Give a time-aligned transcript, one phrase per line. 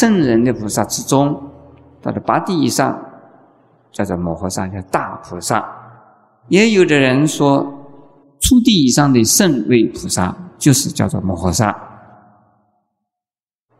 [0.00, 1.38] 圣人的菩萨之中，
[2.00, 2.98] 到了八地以上，
[3.92, 5.62] 叫做摩诃萨，叫大菩萨。
[6.48, 7.70] 也有的人说，
[8.40, 11.76] 初地以上的圣位菩萨，就是叫做摩诃萨。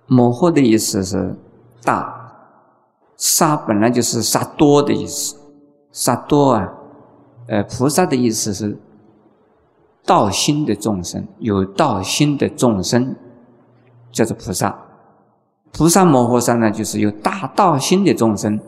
[0.09, 1.35] 摩诃的意思是
[1.83, 2.15] 大，
[3.17, 5.35] 萨本来就是萨多的意思，
[5.91, 6.69] 萨多啊，
[7.49, 8.79] 呃，菩萨的意思是
[10.05, 13.17] 道心的众生，有道心的众生，
[14.13, 14.79] 叫做菩萨。
[15.73, 18.61] 菩萨摩诃萨呢，就是有大道心的众生，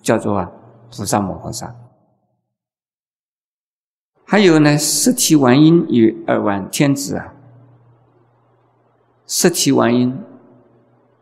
[0.00, 0.50] 叫做啊
[0.90, 1.74] 菩萨摩诃萨。
[4.24, 7.34] 还有呢，十体完音与二万天子啊。
[9.26, 10.16] 十体完音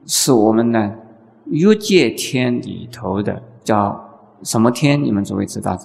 [0.06, 0.94] 是我们呢
[1.46, 5.02] 欲界天里头的叫什么天？
[5.02, 5.78] 你们诸位知道？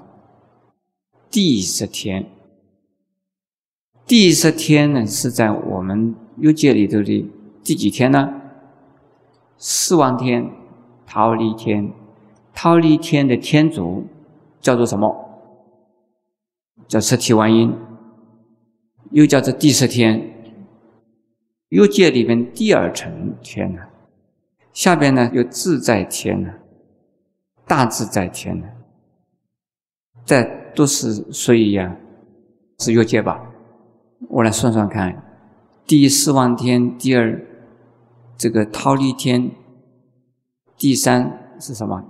[1.30, 2.30] 第十天。
[4.06, 7.30] 第十天呢是在我们欲界里头的
[7.64, 8.42] 第几天呢？
[9.58, 10.52] 四万天、
[11.05, 11.91] 桃李天、
[12.53, 14.05] 桃李天的天主
[14.61, 15.16] 叫做什么？
[16.88, 17.73] 叫十体完音，
[19.11, 20.33] 又叫做第十天。
[21.69, 23.81] 欲界里边第二层天呢，
[24.73, 26.53] 下边呢有自在天呢，
[27.66, 28.67] 大自在天呢，
[30.23, 30.44] 这
[30.75, 31.97] 都是所以呀，
[32.77, 33.44] 是欲界吧？
[34.30, 35.23] 我来算算看，
[35.86, 37.47] 第四万天，第二。
[38.38, 39.52] 这个忉利天，
[40.77, 42.03] 第三是什么？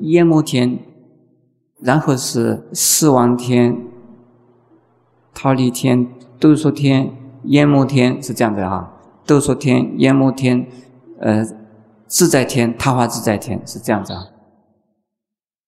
[0.00, 0.78] 焰摩天，
[1.80, 3.76] 然后是四王天、
[5.34, 6.08] 忉利天、
[6.40, 7.14] 兜率天、
[7.44, 8.90] 焰摩天，是这样的啊。
[9.26, 10.66] 兜率天、焰摩天，
[11.20, 11.44] 呃，
[12.06, 14.26] 自在天、他化自在天是这样子啊。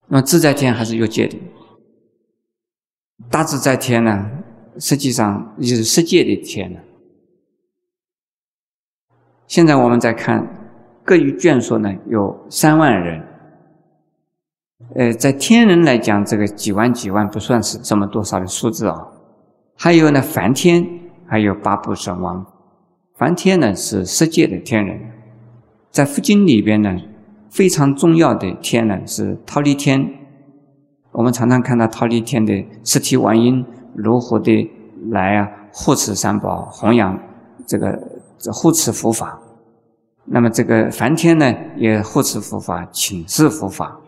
[0.09, 1.37] 那么自在天还是有界的，
[3.31, 4.31] 大自在天呢，
[4.79, 6.81] 实际上就是世界的天呢。
[9.47, 10.45] 现在我们再看，
[11.05, 13.23] 各于眷属呢有三万人。
[14.97, 19.07] 呃，在天人来讲，这个几万几万不算是这么多少的数字啊。
[19.77, 20.85] 还有呢，梵天
[21.27, 22.45] 还有八部神王。
[23.15, 25.01] 梵天呢是十界的天人，
[25.91, 26.97] 在佛经里边呢
[27.49, 30.13] 非常重要的天呢是忉利天。
[31.13, 33.65] 我们常常看到忉利天的十体王音
[33.95, 34.71] 如何的
[35.11, 37.17] 来啊护持三宝，弘扬
[37.65, 37.97] 这个。
[38.39, 39.41] 这护持佛法，
[40.27, 43.99] 那么这个梵天呢，也护持佛法，请示佛法。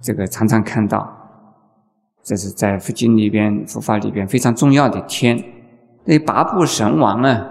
[0.00, 1.10] 这个常常看到，
[2.22, 5.42] 这是在佛经里边、佛法里边非常重要的天。
[6.04, 7.46] 那八部神王啊，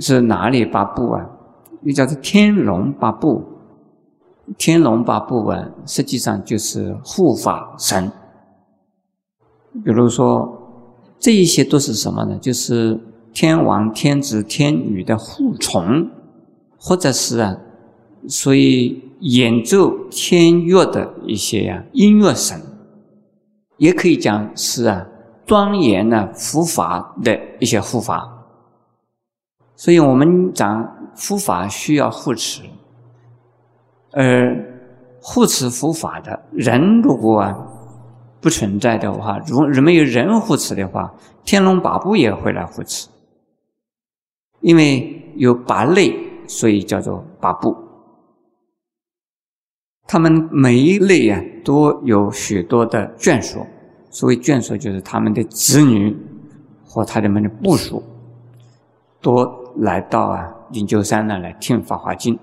[0.00, 1.26] 是哪里八部啊？
[1.82, 3.44] 又叫做天龙八部。
[4.56, 8.10] 天龙八部啊，实际上就是护法神。
[9.84, 10.50] 比如说，
[11.18, 12.38] 这一些都是什么呢？
[12.38, 12.98] 就是。
[13.32, 16.10] 天王、天子、天女的护从，
[16.78, 17.56] 或者是啊，
[18.26, 22.60] 所以演奏天乐的一些呀音乐神，
[23.76, 25.06] 也可以讲是啊
[25.46, 28.28] 庄严的佛法的一些护法。
[29.76, 32.62] 所以我们讲佛法需要护持，
[34.12, 34.64] 而
[35.20, 37.56] 护持佛法的人如果啊
[38.40, 41.12] 不存在的话，如如没有人护持的话，
[41.44, 43.08] 天龙八部也会来护持。
[44.60, 46.14] 因为有八类，
[46.46, 47.76] 所以叫做八部。
[50.06, 53.66] 他们每一类啊，都有许多的眷属。
[54.10, 56.16] 所谓眷属，就是他们的子女
[56.84, 58.02] 和他们的部属，
[59.20, 59.44] 都
[59.76, 62.34] 来到啊灵鹫山呢来听《法华经》。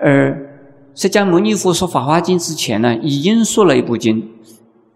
[0.00, 0.60] 而
[0.94, 4.28] 释迦牟尼佛说《法华经》之前呢，已经说了一部经，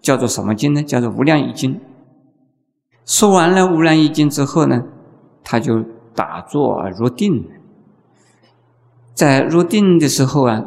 [0.01, 0.83] 叫做什么经呢？
[0.83, 1.75] 叫做《无量易经》。
[3.05, 4.85] 说完了《无量易经》之后呢，
[5.43, 5.85] 他就
[6.15, 7.45] 打坐入定。
[9.15, 10.65] 在入定的时候啊，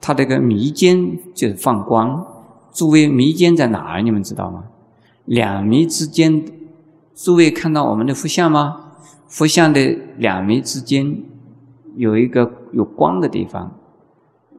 [0.00, 2.26] 他这个眉间就是放光。
[2.72, 4.02] 诸位，眉间在哪儿？
[4.02, 4.64] 你们知道吗？
[5.24, 6.44] 两眉之间，
[7.14, 8.92] 诸位看到我们的佛像吗？
[9.26, 11.22] 佛像的两眉之间
[11.96, 13.72] 有一个有光的地方，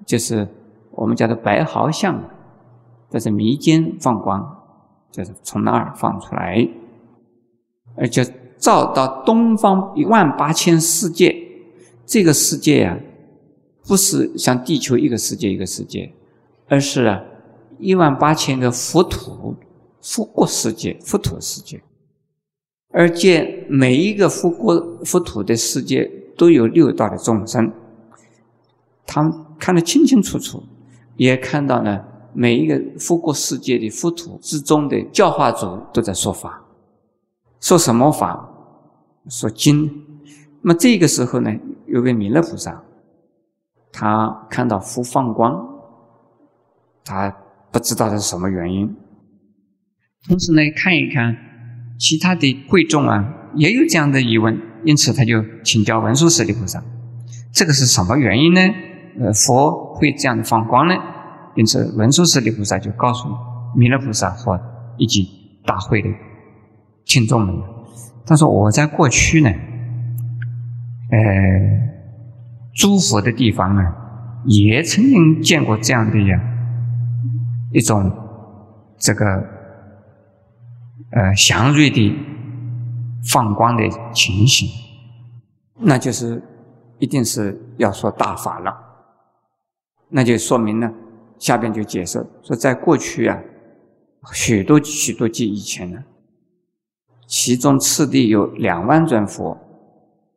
[0.05, 0.47] 就是
[0.91, 2.21] 我们叫做白毫相，
[3.09, 4.57] 这是眉间放光，
[5.11, 6.67] 就是从那儿放出来。
[7.99, 8.25] 而且
[8.57, 11.35] 照到东方一万八千世界，
[12.05, 12.97] 这个世界啊，
[13.85, 16.11] 不是像地球一个世界一个世界，
[16.67, 17.21] 而是啊
[17.77, 19.55] 一万八千个佛土、
[20.01, 21.81] 佛国世界、佛土世界。
[22.91, 27.71] 而且每一个佛国、佛土的世界都有六道的众生，
[29.05, 30.63] 他们看得清清楚楚，
[31.17, 32.03] 也看到呢
[32.33, 36.65] 每一个佛国世界的佛土之中的教化主都在说法。
[37.59, 38.47] 说什么法？
[39.29, 39.85] 说经，
[40.61, 41.51] 那么这个时候呢，
[41.87, 42.81] 有个弥勒菩萨，
[43.91, 45.53] 他看到佛放光，
[47.03, 47.35] 他
[47.71, 48.95] 不知道是什么原因。
[50.27, 51.35] 同时呢，看一看
[51.99, 56.83] 其他的贵众啊，也有这样的疑问，因此他就请教文殊师利菩萨：
[57.53, 58.61] 这个是什么原因呢？
[59.19, 60.95] 呃，佛会这样的放光呢？
[61.55, 63.27] 因此，文殊师利菩萨就告诉
[63.75, 64.59] 弥勒菩萨和
[64.97, 65.29] 以及
[65.65, 66.09] 大会的
[67.09, 67.55] 听众们：
[68.23, 69.49] 他说我在过去呢。
[71.11, 71.17] 呃，
[72.75, 73.81] 诸佛的地方呢，
[74.45, 76.39] 也曾经见过这样的呀
[77.73, 78.11] 一种
[78.95, 79.25] 这个
[81.09, 82.15] 呃祥瑞的
[83.23, 84.69] 放光的情形，
[85.79, 86.39] 那就是
[86.99, 88.71] 一定是要说大法了，
[90.09, 90.93] 那就说明呢，
[91.39, 93.41] 下边就解释说，在过去啊，
[94.31, 96.03] 许多许多季以前呢，
[97.29, 99.57] 其中次第有两万尊佛。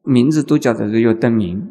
[0.05, 1.71] 名字都叫做日月灯明，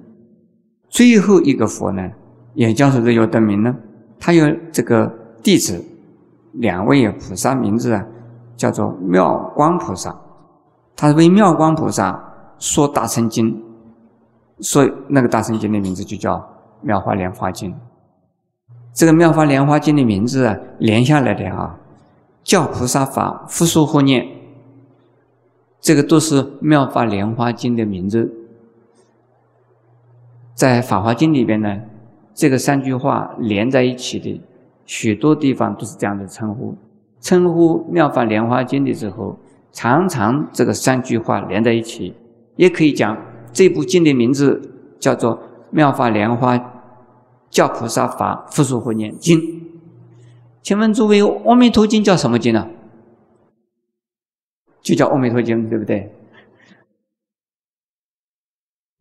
[0.89, 2.09] 最后一个佛呢，
[2.53, 3.75] 也叫做日月灯明呢。
[4.17, 5.13] 他有这个
[5.43, 5.83] 弟子，
[6.53, 8.05] 两位菩萨名字啊，
[8.55, 10.17] 叫做妙光菩萨。
[10.95, 12.23] 他为妙光菩萨
[12.57, 13.61] 说大乘经，
[14.59, 16.37] 所以那个大乘经的名字就叫
[16.79, 17.69] 《妙法莲花经》。
[18.93, 21.77] 这个《妙法莲花经》的名字啊，连下来的啊，
[22.45, 24.25] 教菩萨法，复说护念。
[25.81, 28.31] 这个都是《妙法莲花经》的名字，
[30.53, 31.81] 在《法华经》里边呢，
[32.35, 34.39] 这个三句话连在一起的，
[34.85, 36.75] 许多地方都是这样的称呼。
[37.19, 39.37] 称呼《妙法莲花经》的时候，
[39.71, 42.13] 常常这个三句话连在一起，
[42.55, 43.17] 也可以讲
[43.51, 44.61] 这部经的名字
[44.99, 45.35] 叫做
[45.71, 46.59] 《妙法莲花
[47.49, 49.39] 教菩萨法复述护念经》。
[50.61, 52.67] 请问诸位，《阿弥陀经》叫什么经呢？
[54.81, 56.11] 就叫《阿弥陀经》，对不对？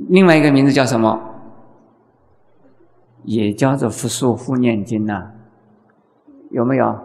[0.08, 1.18] 另外一个名字叫什么？
[3.24, 5.32] 也叫做《复述护念经》呐，
[6.50, 6.98] 有没有？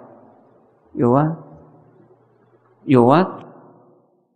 [0.94, 1.38] 有啊，
[2.86, 3.42] 有啊。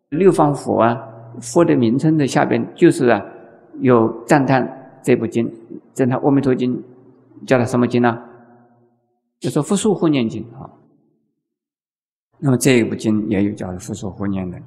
[0.10, 0.98] 六方佛啊，
[1.40, 3.22] 佛的名称的下边就是啊，
[3.80, 5.50] 有赞叹这部经，
[5.94, 6.76] 赞叹《阿弥陀经》，
[7.48, 8.18] 叫它什么经呢？
[9.40, 10.70] 就说《复述护念经》啊。
[12.40, 14.58] 那么这一部经也有叫复说护念的，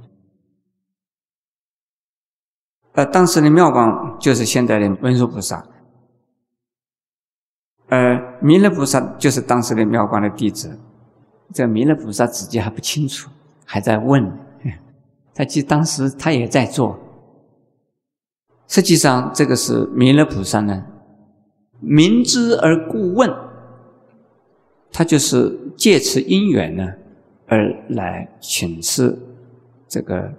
[2.92, 5.66] 呃，当时的妙光就是现在的文殊菩萨，
[7.88, 10.78] 呃，弥勒菩萨就是当时的妙光的弟子。
[11.54, 13.30] 这弥勒菩萨自己还不清楚，
[13.64, 14.30] 还在问，
[15.34, 16.98] 他记当时他也在做。
[18.68, 20.86] 实际上，这个是弥勒菩萨呢，
[21.80, 23.30] 明知而故问，
[24.90, 26.94] 他就是借此因缘呢。
[27.52, 29.14] 而来请示
[29.86, 30.32] 这个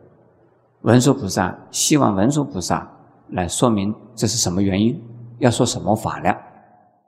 [0.81, 2.91] 文殊菩萨，希望文殊菩萨
[3.29, 4.99] 来说明这是什么原因，
[5.37, 6.35] 要说什么法了。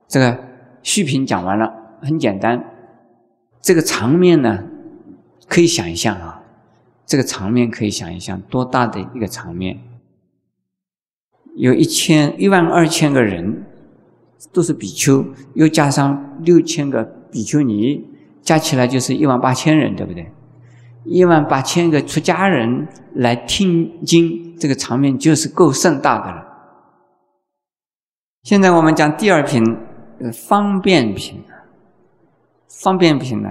[0.07, 0.39] 这个
[0.83, 2.63] 续品讲完了，很简单。
[3.63, 4.63] 这个场面呢，
[5.47, 6.43] 可以想象啊，
[7.07, 9.79] 这个场面可以想一想，多大的一个场面？
[11.55, 13.65] 有一千一万二千个人，
[14.53, 18.05] 都是比丘，又加上六千个比丘尼。
[18.45, 20.31] 加起来就是一万八千人，对不对？
[21.03, 26.45] 一万八千个出家人来听经，这个场面就是够盛大的了。
[28.43, 29.63] 现在我们讲第二品，
[30.31, 31.43] 方便品。
[32.67, 33.49] 方便品呢，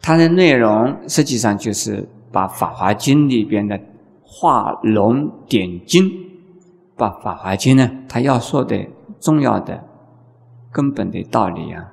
[0.00, 3.78] 它的内容实际上就是把《法华经》里边的
[4.22, 6.10] 画龙点睛，
[6.96, 8.88] 把《法华经》呢，它要说的
[9.20, 9.84] 重要的、
[10.72, 11.89] 根本的道理啊。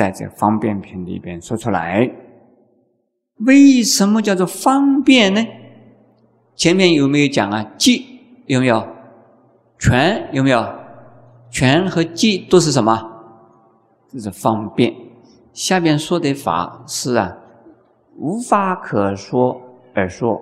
[0.00, 2.10] 在这方便品里边说出来，
[3.40, 5.46] 为什么叫做方便呢？
[6.56, 7.70] 前面有没有讲啊？
[7.76, 8.06] 即
[8.46, 8.82] 有没有？
[9.78, 10.66] 全有没有？
[11.50, 12.98] 全和即都是什么？
[14.08, 14.90] 这是方便。
[15.52, 17.36] 下边说的法是啊，
[18.16, 19.60] 无法可说
[19.94, 20.40] 而说，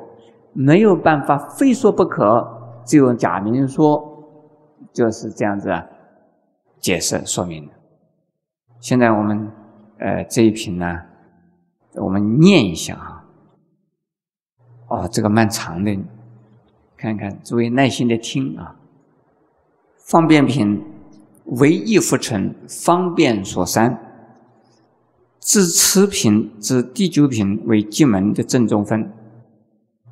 [0.53, 2.47] 没有办法非说不可，
[2.87, 4.25] 只有假名说，
[4.93, 5.85] 就是这样子啊，
[6.79, 7.73] 解释说明的。
[8.81, 9.51] 现在我们，
[9.99, 11.03] 呃，这一品呢，
[11.95, 13.25] 我们念一下啊。
[14.89, 15.99] 哦，这个蛮长的，
[16.97, 18.77] 看看，诸位耐心的听啊。
[19.97, 20.83] 方便品
[21.45, 23.99] 为一复成，方便所三。
[25.41, 29.13] 自持品至第九品为进门的正中分。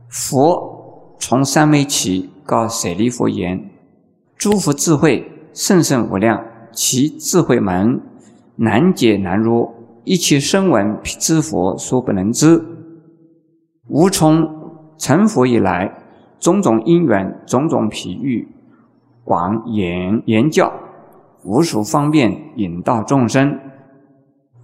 [0.09, 3.71] 佛从三昧起，告舍利弗言：
[4.37, 8.01] 诸佛智慧甚甚无量，其智慧门。
[8.57, 9.71] 难解难入，
[10.05, 12.63] 一切声闻知佛所不能知。
[13.89, 14.49] 吾从
[14.99, 15.93] 成佛以来，
[16.41, 18.49] 种种因缘，种种譬喻，
[19.25, 20.73] 广言言教，
[21.45, 23.59] 无数方便引导众生，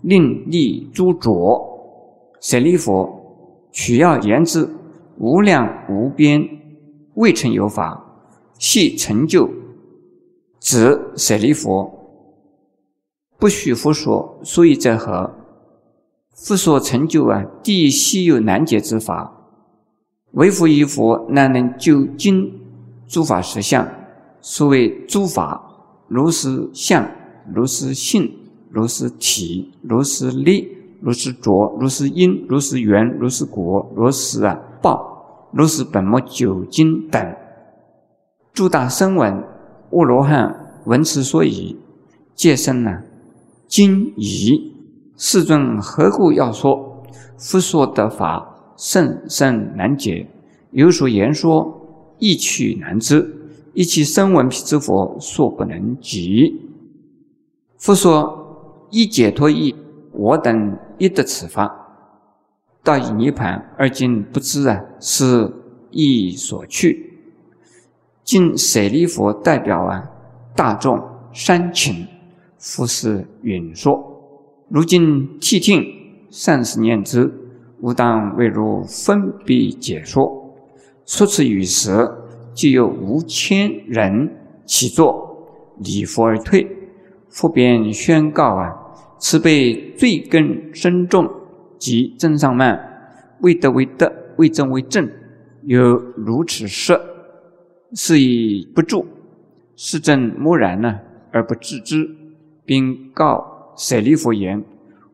[0.01, 1.69] 令利诸浊。
[2.41, 3.09] 舍利佛，
[3.71, 4.69] 取要言之，
[5.19, 6.43] 无量无边，
[7.15, 8.05] 未曾有法，
[8.59, 9.49] 系成就。
[10.59, 12.02] 指舍利佛，
[13.43, 15.29] 不许佛说，所以者何？
[16.33, 19.33] 佛说成就啊，第一稀有难解之法。
[20.35, 22.53] 唯佛一佛，难能究竟
[23.09, 23.85] 诸法实相。
[24.41, 25.61] 所谓诸法，
[26.07, 27.05] 如是相，
[27.53, 28.33] 如是性，
[28.71, 30.69] 如是体，如是力，
[31.01, 37.35] 如是浊，如是因，如是缘，如是果，如是啊报，如是本末究竟等。
[38.53, 39.43] 诸大声闻、
[39.91, 41.77] 阿罗汉闻此说已，
[42.37, 43.03] 皆生呢
[43.73, 44.75] 今已。
[45.17, 47.03] 世尊何故要说？
[47.39, 48.51] 佛说的法。
[48.77, 50.29] 甚深难解，
[50.73, 53.35] 有所言说，意趣难知。
[53.73, 56.61] 一切声闻辟支佛，所不能及。
[57.79, 59.75] 佛说一解脱意，
[60.11, 61.73] 我等一得此法。
[62.83, 65.51] 到以涅盘，而今不知啊，是
[65.91, 67.21] 意所去。
[68.25, 70.11] 今舍利佛代表啊
[70.57, 71.01] 大众
[71.33, 72.07] 三请，
[72.63, 74.01] 复是允说。
[74.69, 75.85] 如今谛听，
[76.31, 77.31] 善思念之。
[77.81, 80.55] 吾当为汝分别解说，
[81.05, 82.09] 说此语时，
[82.55, 84.33] 即有五千人
[84.65, 86.65] 起坐，礼佛而退。
[87.29, 88.73] 复便宣告啊，
[89.19, 91.29] 此辈罪根深重，
[91.79, 92.79] 即真上慢，
[93.41, 95.11] 未得为德，未正为正，
[95.65, 96.97] 有如此事，
[97.95, 99.05] 是以不住。
[99.75, 101.01] 是正默然呢，
[101.33, 102.09] 而不自知，
[102.65, 104.65] 并告舍利弗言：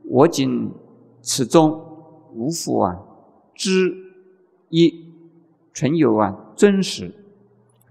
[0.04, 0.70] 我今
[1.22, 1.84] 此中。
[2.34, 2.96] 无复啊，
[3.54, 3.92] 知
[4.68, 5.06] 一
[5.74, 7.12] 存有啊，真实。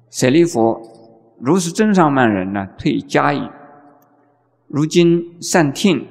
[0.10, 0.80] 舍利弗，
[1.40, 3.42] 如是真上慢人呢，退加矣。
[4.68, 6.08] 如今善听，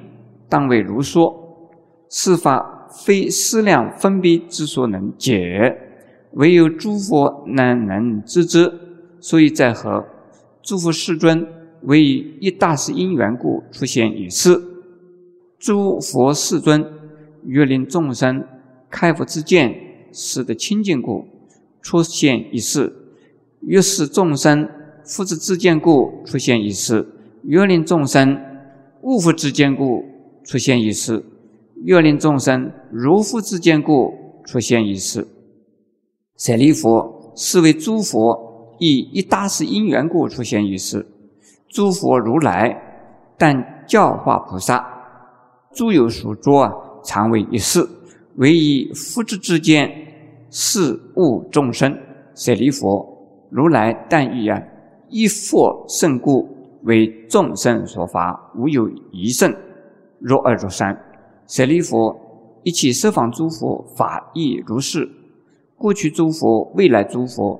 [0.47, 1.43] 当为如说。
[2.09, 5.77] 是法非思量分别之所能解，
[6.33, 8.71] 唯有诸佛难能知之。
[9.19, 10.05] 所以在何？
[10.61, 11.45] 诸佛世尊
[11.83, 12.03] 为
[12.39, 14.61] 一大事因缘故出现一世。
[15.57, 16.85] 诸佛世尊。
[17.49, 18.43] 欲令众生
[18.89, 19.73] 开佛之见，
[20.11, 21.25] 使得清净故，
[21.81, 22.91] 出现一事；
[23.61, 24.69] 欲使众生
[25.05, 27.05] 复之之见故，出现一事；
[27.45, 28.37] 欲令众生
[29.01, 30.03] 悟复之见故，
[30.43, 31.23] 出现一事；
[31.85, 34.13] 欲令众生如复之见故，
[34.45, 35.25] 出现一事。
[36.35, 41.05] 舍利弗，是为诸佛以一大事因缘故出现一事。
[41.69, 42.75] 诸佛如来，
[43.37, 44.85] 但教化菩萨，
[45.73, 46.73] 诸有所作啊。
[47.03, 47.87] 常为一事，
[48.35, 49.89] 唯以复之之间，
[50.49, 51.97] 事物众生。
[52.35, 53.07] 舍利佛，
[53.49, 54.61] 如来但以啊
[55.07, 56.45] 一佛胜故，
[56.83, 59.55] 为众生所法，无有一胜。
[60.19, 60.99] 若二若三，
[61.47, 62.13] 舍利佛，
[62.63, 65.09] 一切十方诸佛法亦如是。
[65.77, 67.57] 过去诸佛，未来诸佛，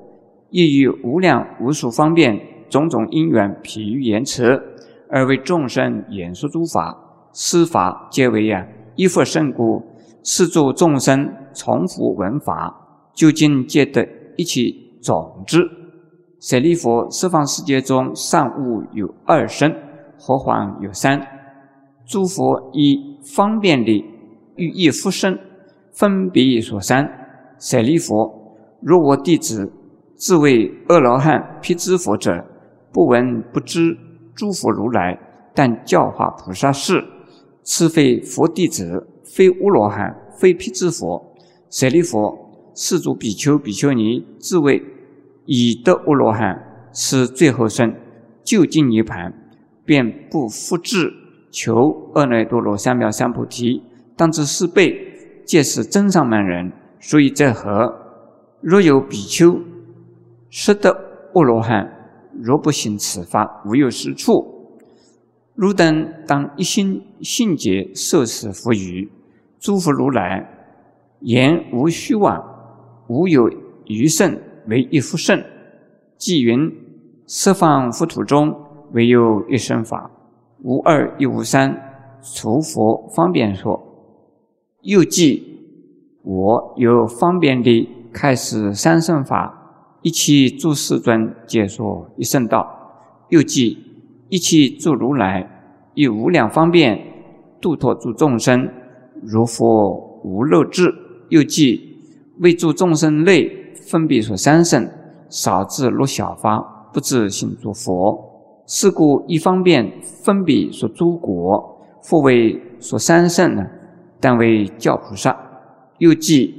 [0.50, 2.38] 亦于无量无数方便
[2.70, 4.62] 种种因缘譬喻言辞，
[5.10, 6.98] 而为众生演说诸法。
[7.34, 8.68] 施法皆为呀。
[8.96, 9.84] 依佛圣故，
[10.24, 12.76] 是诸众生重复闻法，
[13.14, 15.60] 究竟皆得一切种子。
[16.40, 19.72] 舍利弗，十方世界中善恶有二身，
[20.18, 21.22] 何况有三？
[22.08, 24.04] 诸佛以方便力
[24.56, 25.38] 欲一复生，
[25.94, 27.08] 分别所三。
[27.60, 28.32] 舍利弗，
[28.82, 29.72] 若我弟子
[30.16, 32.44] 自为阿罗汉、辟支佛者，
[32.98, 33.96] 不闻不知
[34.34, 35.20] 诸佛如来，
[35.54, 37.06] 但教化菩萨事。
[37.62, 41.24] 此非佛弟子，非阿罗汉，非辟支佛。
[41.70, 42.36] 舍利弗，
[42.74, 44.84] 世诸比丘、比丘尼，自谓
[45.46, 47.94] 已得阿罗汉，是最后生，
[48.44, 49.32] 究竟涅盘，
[49.86, 51.14] 便不复至
[51.52, 53.84] 求阿耨多罗三藐三菩提。
[54.16, 57.96] 当知是辈皆是真上曼人，所以在何？
[58.60, 59.60] 若有比丘
[60.50, 61.94] 识得阿罗汉，
[62.42, 64.54] 若不行此法，无有是处。
[65.56, 69.12] 汝等当一心信解受持佛语，
[69.60, 70.48] 诸佛如来
[71.22, 72.44] 言无虚妄，
[73.08, 73.50] 无有
[73.86, 75.44] 余圣为一佛圣。
[76.16, 76.72] 即云
[77.26, 78.56] 十方佛土中
[78.92, 80.12] 唯有一生法，
[80.64, 81.76] 无二亦无三，
[82.22, 83.84] 除佛方便说。
[84.82, 85.44] 又记
[86.24, 89.57] 我有方便力开始三圣法，
[90.08, 92.66] 一切诸世尊解说一圣道。
[93.28, 93.78] 又记。
[94.30, 95.46] 一切诸如来
[95.96, 96.98] 以无量方便
[97.60, 98.70] 度脱诸众生，
[99.22, 100.94] 如佛无漏智。
[101.28, 101.98] 又记
[102.40, 104.90] 为诸众生类分别说三圣，
[105.30, 108.64] 少智若小法，不自信诸佛。
[108.66, 113.66] 是故一方面分别说诸国，复为说三圣呢，
[114.22, 115.38] 但为教菩萨。
[115.98, 116.54] 又记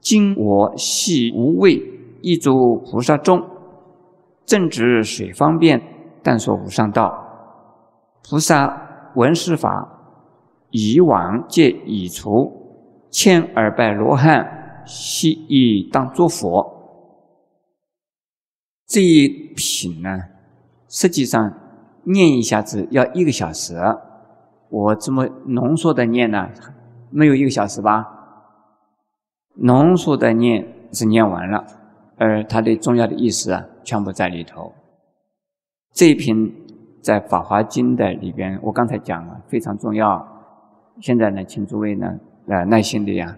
[0.00, 1.82] 今我系无畏，
[2.26, 3.40] 一诸菩萨众，
[4.44, 5.80] 正直水方便，
[6.24, 7.24] 但说无上道。
[8.28, 9.70] 菩萨闻是法，
[10.70, 12.50] 以往皆已除，
[13.12, 16.66] 千二百罗汉，悉以当作佛。
[18.88, 20.18] 这一品呢，
[20.88, 21.52] 实际上
[22.02, 23.76] 念一下子要一个小时，
[24.68, 26.48] 我这么浓缩的念呢，
[27.10, 28.04] 没有一个小时吧？
[29.54, 31.64] 浓缩的念是念完了，
[32.16, 34.72] 而它的重要的意思啊，全部在里头。
[35.92, 36.50] 这一篇
[37.00, 40.26] 在《法华经》的里边，我刚才讲了，非常重要。
[41.00, 42.18] 现在呢，请诸位呢，
[42.48, 43.36] 呃，耐心的呀，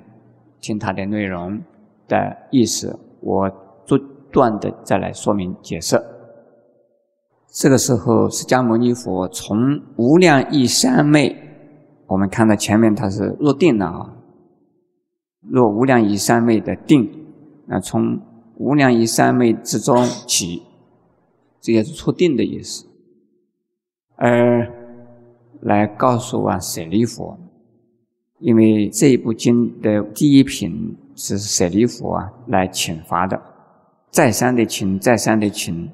[0.61, 1.61] 听它的内容
[2.06, 3.50] 的意思，我
[3.85, 3.99] 逐
[4.30, 6.00] 段的再来说明解释。
[7.50, 11.35] 这个时候，释迦牟尼佛从无量义三昧，
[12.06, 14.14] 我们看到前面他是入定了啊。
[15.40, 17.08] 若无量义三昧的定，
[17.66, 18.20] 那从
[18.58, 20.64] 无量义三昧之中起，
[21.60, 22.86] 这也是出定的意思。
[24.16, 24.68] 而
[25.60, 27.36] 来告诉啊舍利弗，
[28.40, 33.40] 因为这一部经的第一品是舍利弗啊来请发的，
[34.10, 35.90] 再三的请，再三的请，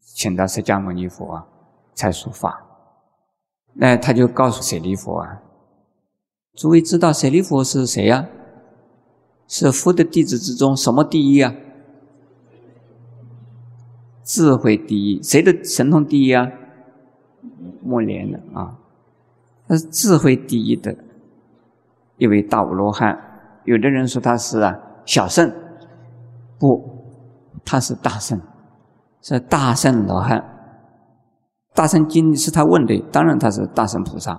[0.00, 1.46] 请到释迦牟尼佛啊
[1.94, 2.64] 才说法。
[3.74, 5.42] 那他就告诉舍利弗啊，
[6.54, 8.26] 诸位知道舍利弗是谁呀？
[9.46, 11.54] 是佛的弟子之中什么第一啊？
[14.28, 16.46] 智慧第一，谁的神通第一啊？
[17.82, 18.76] 莫连的啊，
[19.66, 20.94] 他是智慧第一的
[22.18, 23.18] 一位大无罗汉。
[23.64, 25.50] 有的人说他是啊小圣，
[26.58, 26.84] 不，
[27.64, 28.38] 他是大圣，
[29.22, 30.44] 是大圣罗汉。
[31.72, 34.38] 大圣经是他问的，当然他是大圣菩萨。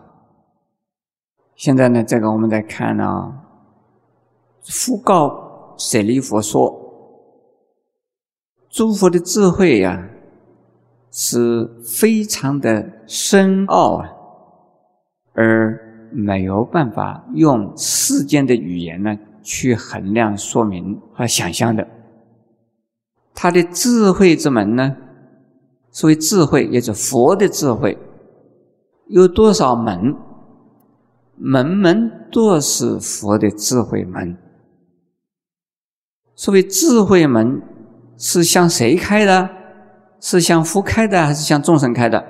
[1.55, 3.41] 现在呢，这个我们在看呢。
[4.61, 6.69] 复告舍利佛说
[8.69, 10.07] ：“诸佛的智慧呀，
[11.11, 14.09] 是非常的深奥啊，
[15.33, 21.87] 而没有办法用世间的语言呢去衡量、说明和想象的。
[23.33, 24.95] 他的智慧之门呢，
[25.91, 27.97] 所谓智慧，也是佛的智慧，
[29.07, 30.15] 有多少门？
[31.41, 34.37] 门门都是佛的智慧门。”
[36.35, 37.61] 所谓智慧门
[38.19, 39.49] 是向谁开的？
[40.21, 42.23] 是向佛开的，还是向众生开的？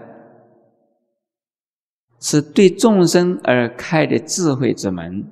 [2.19, 5.25] 是对众生而开的智慧之门，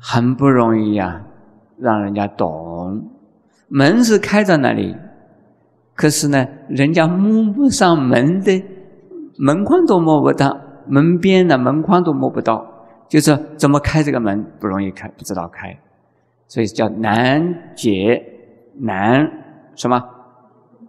[0.00, 1.24] 很不容易呀，
[1.78, 3.08] 让人家懂。
[3.68, 4.96] 门是开在那里，
[5.94, 8.64] 可是呢，人家摸不上门的
[9.38, 10.58] 门框都摸不到，
[10.88, 12.66] 门边的门框都摸不到，
[13.08, 15.78] 就是怎么开这个门不容易开，不知道开。
[16.48, 18.24] 所以叫难解
[18.76, 19.26] 难
[19.74, 20.00] 什么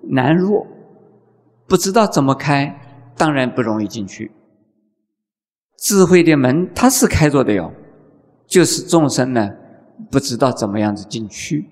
[0.04, 0.66] 难入，
[1.68, 2.80] 不知道怎么开，
[3.16, 4.32] 当然不容易进去。
[5.80, 7.72] 智慧的门它是开着的哟，
[8.46, 9.50] 就是众生呢
[10.10, 11.70] 不知道怎么样子进去。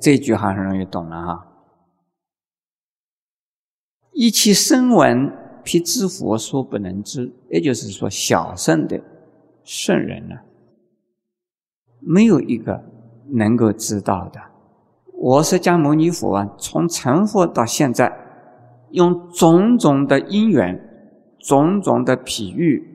[0.00, 1.52] 这句话很容易懂了哈。
[4.12, 5.30] 一切声闻
[5.62, 9.00] 辟支佛说不能知，也就是说小圣的
[9.62, 10.36] 圣人呢。
[12.06, 12.84] 没有一个
[13.30, 14.40] 能够知道的。
[15.12, 18.16] 我释迦牟尼佛啊，从成佛到现在，
[18.90, 20.78] 用种种的因缘、
[21.40, 22.86] 种种的譬喻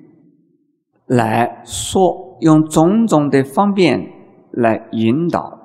[1.08, 4.10] 来说，用种种的方便
[4.52, 5.60] 来引导，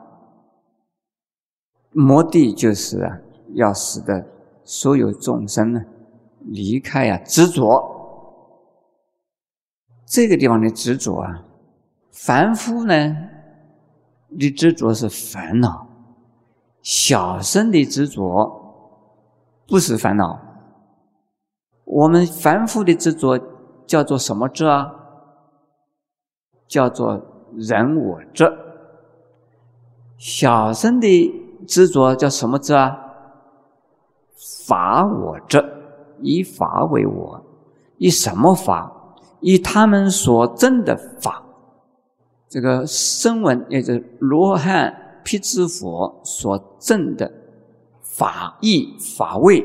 [1.93, 3.19] 目的就是啊，
[3.55, 4.27] 要使得
[4.65, 5.85] 所有众生呢
[6.41, 7.95] 离开啊执着。
[10.05, 11.45] 这个地方的执着啊。
[12.11, 13.15] 凡夫呢，
[14.39, 15.87] 的执着是烦恼；
[16.83, 18.75] 小生的执着
[19.67, 20.41] 不是烦恼。
[21.85, 23.39] 我们凡夫的执着
[23.87, 24.93] 叫做什么执啊？
[26.69, 27.21] 叫做
[27.55, 28.45] 人我执。
[30.19, 31.33] 小生的
[31.67, 32.97] 执着叫什么执啊？
[34.67, 35.65] 法我执，
[36.21, 37.41] 以法为我，
[37.99, 38.93] 以什么法？
[39.41, 41.46] 以他们所证的法。
[42.49, 47.31] 这个声闻，也就是罗汉辟支佛所证的
[48.01, 49.65] 法义法味，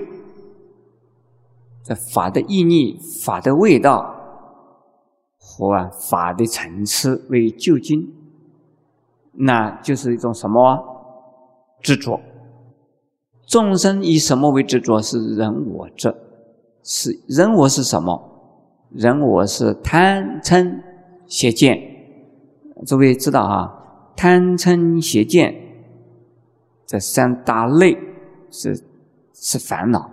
[1.84, 4.15] 这法的意义、法的味道
[5.38, 8.12] 和啊法的层次为究竟，
[9.34, 10.84] 那就是一种什么
[11.82, 12.20] 执着？
[13.46, 15.00] 众生以什么为执着？
[15.02, 16.15] 是人我执，
[16.84, 18.20] 是人我是什么？
[18.89, 20.82] 人我是贪嗔
[21.28, 21.91] 邪见。
[22.86, 25.56] 诸位知道啊，贪嗔邪见
[26.86, 27.98] 这三大类
[28.50, 28.84] 是
[29.34, 30.10] 是烦恼。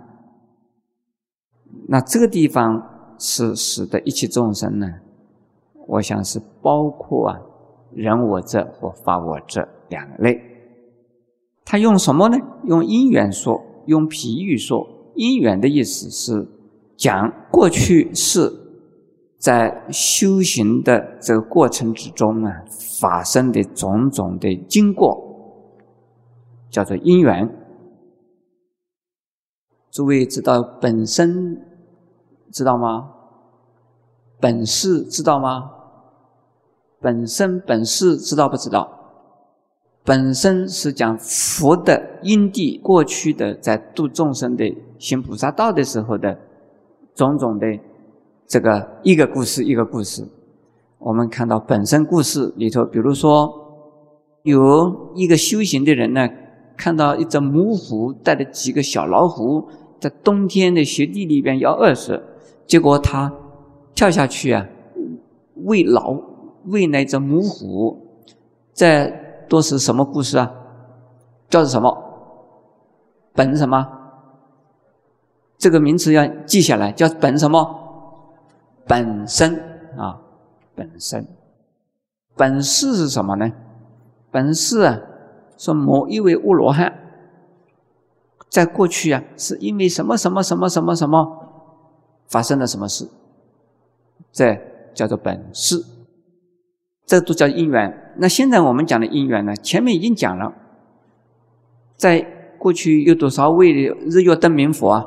[1.87, 4.87] 那这个地方是使得一切众生呢？
[5.87, 7.41] 我想是包括啊。
[7.91, 10.39] 人我这或法我这两类，
[11.65, 12.37] 他用什么呢？
[12.65, 14.87] 用因缘说，用譬喻说。
[15.15, 16.47] 因缘的意思是
[16.95, 18.47] 讲过去是
[19.39, 22.63] 在修行的这个过程之中啊
[22.99, 25.17] 发生的种种的经过，
[26.69, 27.49] 叫做因缘。
[29.89, 31.65] 诸位知道本身
[32.51, 33.11] 知道吗？
[34.39, 35.71] 本事知道吗？
[36.99, 38.97] 本身本事知道不知道？
[40.03, 46.37] 本身是讲佛的因地过去的在度众生的行菩萨道的时候的
[47.15, 47.67] 种种的
[48.49, 50.27] 这个一个故事一个故事。
[50.97, 53.53] 我们看到本身故事里头，比如说
[54.41, 56.27] 有一个修行的人呢，
[56.75, 62.21] 看到一只母虎带着几个小老虎在冬天的雪地里边要饿死，
[62.65, 63.31] 结果他
[63.93, 64.65] 跳下去啊
[65.63, 66.19] 喂老。
[66.65, 67.97] 喂那只母虎，
[68.73, 69.11] 这
[69.47, 70.51] 都是什么故事啊？
[71.49, 71.97] 叫做什么？
[73.33, 73.87] 本什么？
[75.57, 77.78] 这个名词要记下来，叫本什么？
[78.89, 79.53] 本身
[79.95, 80.19] 啊，
[80.73, 81.27] 本身。
[82.35, 83.51] 本事是什么呢？
[84.31, 84.99] 本事啊，
[85.57, 86.91] 说某一位乌罗汉，
[88.49, 91.77] 在过去啊，是因为什么什么什么什么什么
[92.27, 93.07] 发生了什么事？
[94.31, 94.57] 这
[94.95, 95.85] 叫做本事。
[97.05, 98.13] 这都叫因缘。
[98.17, 99.55] 那现在我们讲的因缘呢？
[99.55, 100.51] 前面已经讲了，
[101.95, 102.21] 在
[102.57, 104.89] 过去有多少位日月灯明佛？
[104.89, 105.05] 啊？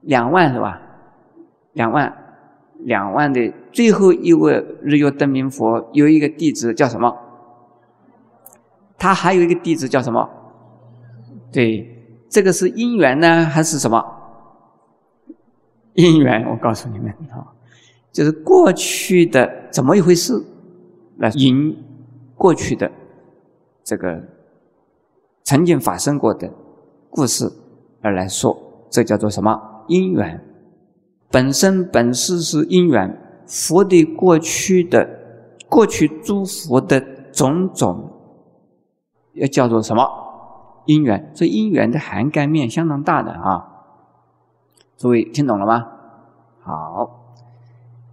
[0.00, 0.80] 两万是吧？
[1.78, 2.12] 两万，
[2.80, 7.16] 两万的最后一位日月灯明佛有一个弟子叫什么？
[8.98, 10.28] 他还有一个弟子叫什么？
[11.52, 11.86] 对，
[12.28, 14.04] 这个是因缘呢，还是什么？
[15.94, 17.46] 因缘，我告诉你们啊。
[18.10, 20.42] 就是过去的怎么一回事，
[21.18, 21.76] 来引
[22.34, 22.90] 过去的
[23.84, 24.20] 这个
[25.44, 26.52] 曾经发生过的
[27.08, 27.48] 故事
[28.02, 28.58] 而来说，
[28.90, 30.44] 这叫做什么因缘？
[31.30, 35.08] 本身本事是因缘，佛的过去的
[35.68, 37.00] 过去诸佛的
[37.32, 38.10] 种种，
[39.34, 40.02] 要叫做什么
[40.86, 41.30] 因缘？
[41.34, 43.66] 这因缘的涵盖面相当大的啊！
[44.96, 45.86] 诸位听懂了吗？
[46.62, 47.14] 好。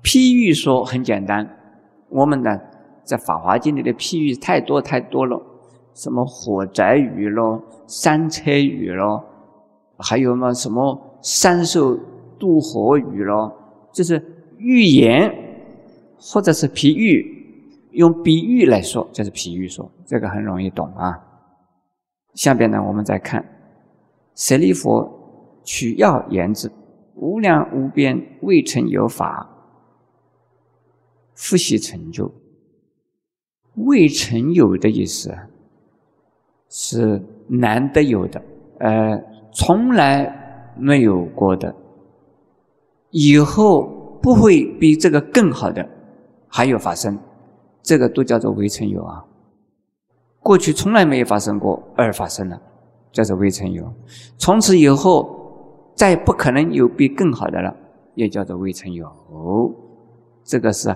[0.04, 1.58] 譬喻说很简单，
[2.10, 2.60] 我们呢
[3.04, 5.42] 在《法华经》里的譬喻太多太多了，
[5.96, 9.24] 什么火宅雨咯、山车雨咯，
[9.98, 11.98] 还有嘛什么山兽
[12.40, 13.54] 渡河语咯，
[13.92, 14.22] 就是
[14.58, 15.34] 寓言
[16.18, 21.22] 或者是譬喻，用比喻来说就是譬喻说，这个很容易懂啊。
[22.34, 23.44] 下边呢我们再看，
[24.36, 25.10] 舍利弗
[25.64, 26.72] 取要言之，
[27.16, 29.50] 无量无边未曾有法。
[31.34, 32.34] 复习成就，
[33.76, 35.38] 未曾有的意思
[36.70, 38.42] 是难得有的，
[38.80, 39.22] 呃，
[39.54, 41.76] 从来没有过的，
[43.18, 45.88] 以后不会比这个更好的
[46.50, 47.18] 还有发生，
[47.82, 49.24] 这个都叫做未曾有啊。
[50.42, 52.62] 过去从来没有发生过，而发生了，
[53.14, 53.90] 叫做未曾有。
[54.38, 57.74] 从此以后再不可能有比更好的了，
[58.16, 59.10] 也叫做未曾有。
[60.44, 60.94] 这个是。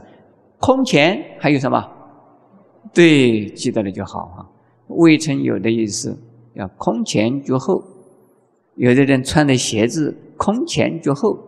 [0.59, 1.89] 空前还有什么？
[2.93, 4.43] 对，记得了就好啊。
[4.87, 6.19] 未曾有的意思，
[6.53, 7.81] 要空前绝后。
[8.75, 11.39] 有的人穿的鞋子空前绝后，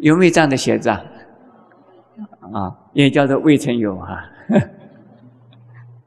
[0.00, 1.02] 有没有这样的鞋子啊？
[2.52, 4.24] 啊，也叫做未曾有啊。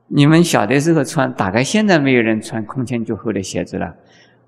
[0.08, 3.96] 你们小的时候穿，大概现在没有人穿空前绝后的鞋子了。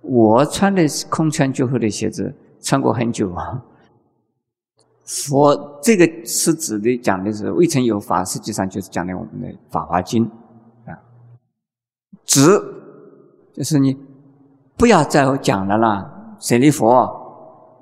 [0.02, 3.64] 我穿的是空前绝后的鞋子，穿过很久啊。
[5.06, 10.26] 佛这个是指的讲的是未曾有法，实际上就是讲的我们的《法华经》
[10.92, 10.98] 啊。
[12.26, 12.42] 止
[13.54, 13.98] 就是你
[14.76, 16.90] 不要再讲了啦，舍利弗，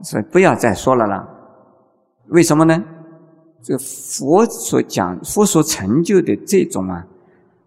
[0.04, 1.28] 所以不要再说了啦。
[2.32, 2.84] 为什么呢？
[3.64, 7.06] 这佛所讲、佛所成就的这种啊，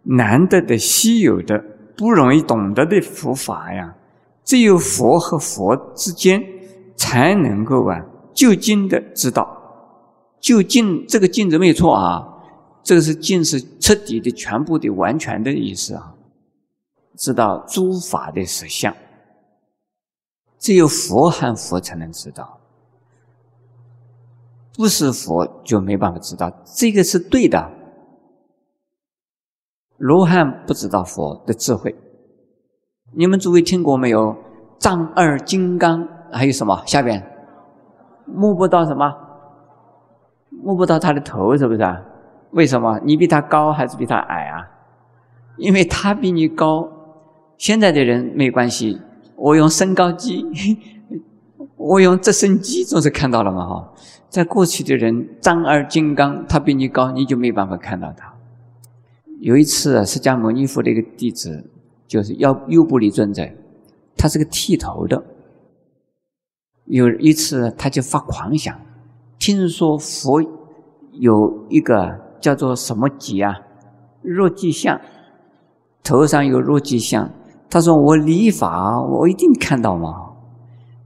[0.03, 1.63] 难得的、稀有的、
[1.97, 3.95] 不容易懂得的佛法呀，
[4.45, 6.43] 只有佛和佛之间
[6.97, 8.05] 才能够啊。
[8.35, 9.47] 就近的知道，
[10.41, 12.27] 就近这个近子没有错啊，
[12.83, 16.13] 这个是尽是彻底的、全部的、完全的意思啊！
[17.17, 18.93] 知道诸法的实相，
[20.59, 22.59] 只有佛和佛才能知道，
[24.77, 26.53] 不是佛就没办法知道。
[26.77, 27.71] 这个是对的。
[29.97, 31.95] 罗汉不知道佛的智慧，
[33.13, 34.37] 你们诸位听过没有？
[34.79, 36.83] 丈二金刚还有什么？
[36.85, 37.23] 下边
[38.27, 39.11] 摸不到什么？
[40.51, 42.03] 摸不到他的头，是不是啊？
[42.51, 43.01] 为什么？
[43.05, 44.69] 你比他高还是比他矮啊？
[45.57, 46.91] 因为他比你高。
[47.57, 49.01] 现在的人没关系，
[49.37, 50.45] 我用身高机，
[51.79, 53.93] 我用直升机总是看到了嘛哈。
[54.35, 58.35] 在过去的人，丈二金刚，他比你高，你就没办法看到他。
[59.39, 61.65] 有一次，释迦牟尼佛的一个弟子，
[62.09, 63.49] 就是要优布利尊者，
[64.17, 65.23] 他是个剃头的。
[66.87, 68.77] 有一次，他就发狂想，
[69.39, 70.43] 听说佛
[71.13, 73.55] 有一个叫做什么吉啊，
[74.21, 75.01] 若吉像，
[76.03, 77.31] 头上有若吉像。
[77.71, 80.33] 他说：“我理法，我一定看到嘛。”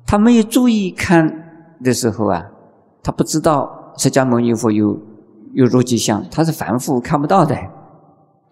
[0.07, 2.51] 他没有注意看的时候啊，
[3.03, 4.99] 他不知道释迦牟尼佛有
[5.55, 7.57] 有如吉像，他是凡夫看不到的。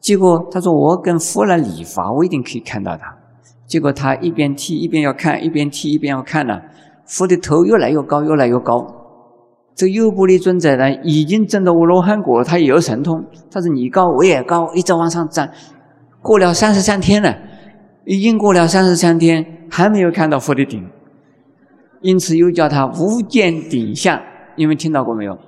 [0.01, 3.17] 结果他说：“我跟佛来理法，我一定可以看到他。”
[3.67, 6.61] 结果他一边剃一边要看，一边剃一边要看呢。
[7.05, 8.87] 佛的头越来越高，越来越高。
[9.75, 13.25] 这优波离尊者呢，已经证到阿罗汉果了，他也有神通。
[13.51, 15.53] 他说：“你高，我也高，一直往上站。”
[16.23, 17.37] 过了三十三天了。
[18.05, 20.89] 已经过了三十三天，还没有看到佛的顶，
[22.03, 24.17] 因此又叫他无见顶相。
[24.57, 25.39] 你们听到过没有？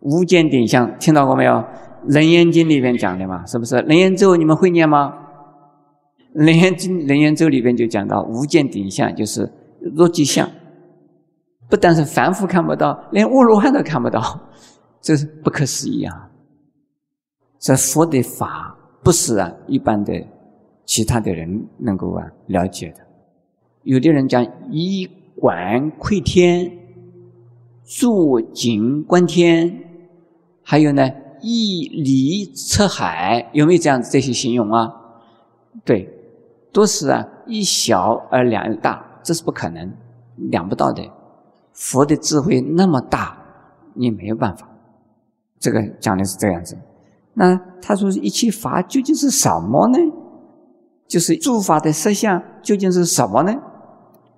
[0.00, 1.52] 无间顶相听到过没有？
[2.06, 3.76] 《楞严经》里面讲的嘛，是不是？
[3.86, 5.14] 《楞严咒》你们会念吗？
[6.44, 9.50] 《楞严经》《楞严咒》里边就讲到无间顶相，就是
[9.94, 10.48] 若即相，
[11.70, 14.20] 不但是凡夫看不到，连阿罗汉都看不到，
[15.00, 16.30] 这是不可思议啊！
[17.58, 20.12] 这佛的法不是啊一般的。
[20.86, 22.98] 其他的人能够啊了解的，
[23.84, 26.70] 有的人讲衣管窥天，
[27.84, 29.84] 坐井观天，
[30.62, 31.08] 还有呢
[31.40, 34.90] 一离测海，有没有这样子这些形容啊？
[35.84, 36.08] 对，
[36.72, 39.92] 都是啊一小而两大，这是不可能，
[40.36, 41.02] 量不到的。
[41.72, 43.36] 佛的智慧那么大，
[43.92, 44.68] 你没有办法。
[45.58, 46.78] 这个讲的是这样子。
[47.34, 49.98] 那他说一切法究竟是什么呢？
[51.06, 53.54] 就是诸法的实相究竟是什么呢？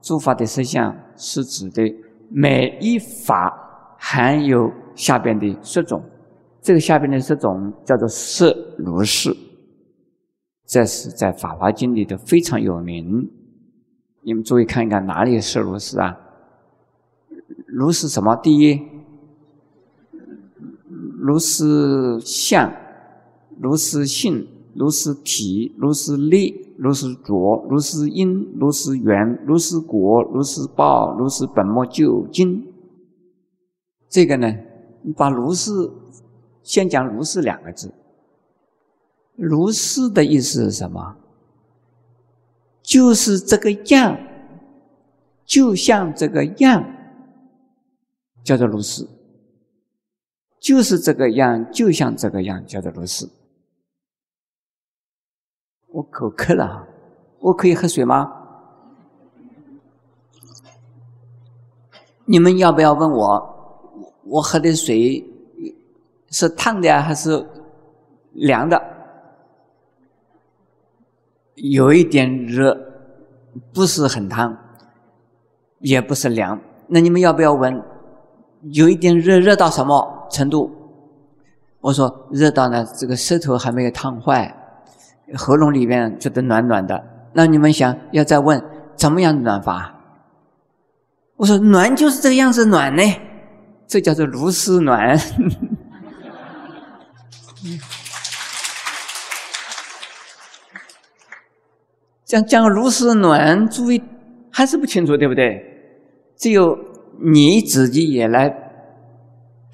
[0.03, 1.95] 诸法的实相是指的
[2.31, 6.03] 每一法含有下边的十种，
[6.61, 9.37] 这个下边的十种叫做色如是。
[10.67, 13.31] 这是在《法华经》里头非常有名。
[14.23, 16.19] 你们注意看一看，哪里有色如是啊？
[17.67, 18.35] 如是什么？
[18.37, 18.83] 第一，
[21.21, 22.73] 如是相，
[23.61, 24.49] 如是性。
[24.79, 32.67] 如是体，如是力，如是浊，如是因，如是缘，如是果，如是报，如是本末究竟。
[34.09, 34.55] 这个呢，
[35.03, 35.71] 你把如是
[36.62, 37.93] 先讲如是两个字。
[39.35, 41.17] 如是的意思是什么？
[42.83, 44.17] 就是这个样，
[45.45, 46.85] 就像这个样，
[48.45, 49.07] 叫做如是。
[50.59, 53.29] 就是这个样，就像这个样，叫做如是。
[55.97, 56.87] 我口渴了，
[57.41, 58.31] 我可以喝水吗？
[62.27, 64.13] 你们要不要问我？
[64.25, 65.25] 我喝的水
[66.29, 67.47] 是烫的还是
[68.33, 68.79] 凉的？
[71.55, 72.79] 有一点热，
[73.73, 74.55] 不是很烫，
[75.79, 76.61] 也不是凉。
[76.89, 77.83] 那你们要不要闻？
[78.73, 80.71] 有一点热，热到什么程度？
[81.81, 84.55] 我说热到呢，这个舌头还没有烫坏。
[85.35, 87.03] 喉咙里面觉得暖暖的，
[87.35, 88.62] 那你们想要再问
[88.95, 89.93] 怎么样暖法？
[91.37, 93.03] 我说暖就是这个样子暖呢，
[93.87, 95.19] 这叫做如是暖。
[102.25, 104.03] 讲讲如是暖，诸位
[104.51, 105.61] 还是不清楚，对不对？
[106.37, 106.77] 只有
[107.21, 108.49] 你自己也来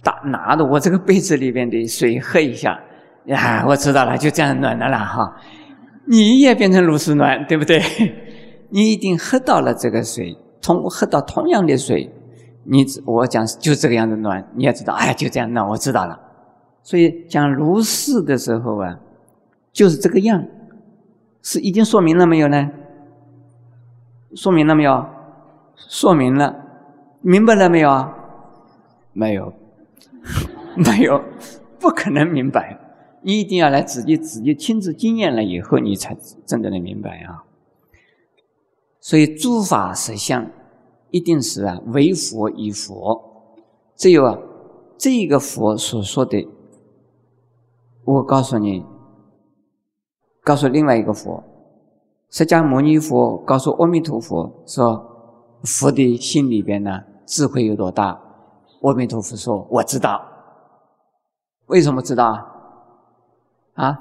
[0.03, 2.79] 打拿着我这个杯子里面的水喝一下。
[3.27, 5.37] 呀，我知道了，就这样暖的了哈。
[6.07, 7.81] 你也变成如是暖，对不对？
[8.71, 12.11] 你一定喝到了这个水，同喝到同样的水，
[12.65, 16.19] 你我讲就这个样子暖，你也知道，哎，就这样暖，我知道了。
[16.83, 18.99] 所以讲如是的时候啊，
[19.73, 20.45] 就是这个样，
[21.43, 22.71] 是已经说明了没有呢？
[24.35, 25.07] 说明了没有？
[25.77, 26.57] 说明了，
[27.21, 28.09] 明白了没有？
[29.13, 29.53] 没有，
[30.75, 31.23] 没有。
[31.79, 32.79] 不可能明白。
[33.23, 37.45] 你一定要来自己自己亲自经验了以后，你才真正的明白啊。
[39.01, 40.51] 所以诸法实相，
[41.11, 43.21] 一定是啊为佛以佛。
[43.97, 44.39] 只有啊
[44.99, 46.49] 这个佛所说的，
[48.05, 48.85] 我告诉你，
[50.43, 51.43] 告诉另外一个佛，
[52.31, 55.05] 释迦牟尼佛告诉阿弥陀佛说，
[55.63, 58.21] 佛的心里边呢智慧有多大？
[58.83, 60.21] 阿弥陀佛说我知道。
[61.67, 62.27] 为什么知道？
[62.27, 62.52] 啊，
[63.75, 63.99] 啊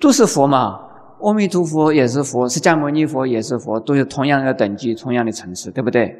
[0.00, 0.80] 都是佛嘛，
[1.20, 6.14] 阿弥陀佛也是佛，释迦牟尼佛也是佛，都是同样的等级、同样的层次，对不对？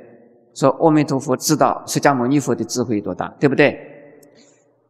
[0.54, 3.78] 说阿弥陀佛知道释迦牟尼佛的智慧有多大，对不对？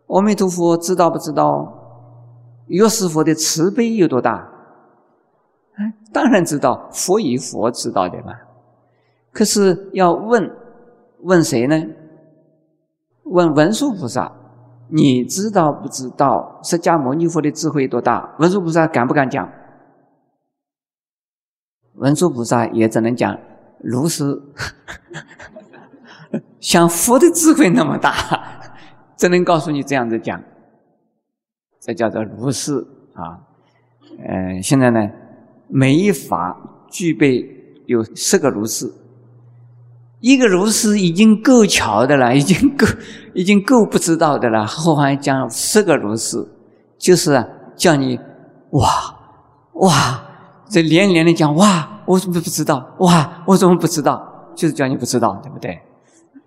[0.08, 1.72] 阿弥陀佛知道不知道？
[2.68, 4.48] 药师佛的慈悲有多大？
[5.76, 8.32] 哎，当然知道，佛与佛知道的嘛。
[9.32, 10.50] 可是要问，
[11.22, 11.82] 问谁呢？
[13.24, 14.30] 问文殊菩萨。
[14.88, 18.34] 你知道不知道释迦牟尼佛的智慧多大？
[18.38, 19.50] 文殊菩萨敢不敢讲？
[21.94, 23.38] 文殊菩萨也只能讲
[23.80, 24.42] 如是，
[26.60, 28.12] 像佛的智慧那么大，
[29.16, 30.42] 只能告诉你这样子讲。
[31.80, 33.40] 这叫做如是啊。
[34.28, 35.10] 嗯，现在呢，
[35.68, 36.56] 每一法
[36.90, 37.44] 具备
[37.86, 38.92] 有十个如是。
[40.20, 42.86] 一个如是已经够巧的了， 已经够，
[43.34, 44.66] 已经够不知道的了。
[44.66, 46.46] 后还讲十个如是，
[46.98, 47.44] 就是，
[47.76, 48.18] 叫你
[48.70, 48.88] 哇
[49.74, 50.22] 哇，
[50.68, 52.94] 这连连的讲哇，我怎么不知道？
[53.00, 54.52] 哇，我怎么不知道？
[54.54, 55.78] 就是叫你不知道，对不对？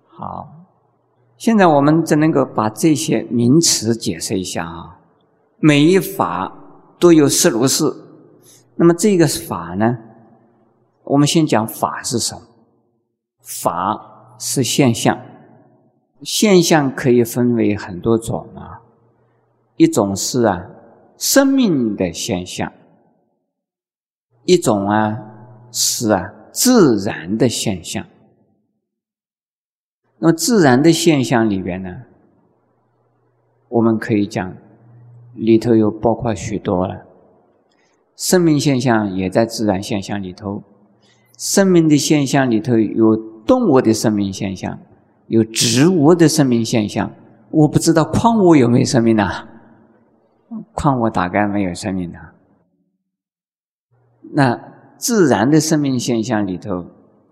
[0.08, 0.48] 好，
[1.36, 4.98] 现在我们只能够把这些名词解释一下啊。
[5.60, 6.52] 每一法
[6.98, 7.84] 都有十如是，
[8.74, 9.96] 那么这个法呢，
[11.04, 12.40] 我们先讲法是什么？
[13.42, 15.20] 法是现象，
[16.22, 18.82] 现象可以分为很多种啊。
[19.76, 20.70] 一种是啊
[21.16, 22.72] 生命的现象，
[24.44, 25.18] 一种啊
[25.72, 28.06] 是啊自然的现象。
[30.18, 32.02] 那么自然的现象里边呢，
[33.68, 34.54] 我们可以讲
[35.34, 37.06] 里头有包括许多了。
[38.16, 40.62] 生命现象也在自然现象里头，
[41.40, 43.30] 生命的现象里头有。
[43.46, 44.78] 动物的生命现象，
[45.26, 47.10] 有植物的生命现象。
[47.50, 49.28] 我不知道矿物有没有生命呢？
[50.72, 52.18] 矿物大概没有生命的。
[54.34, 54.56] 那
[54.96, 56.86] 自然的生命现象里头，